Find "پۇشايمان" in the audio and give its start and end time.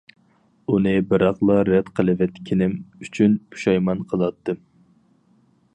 3.53-4.05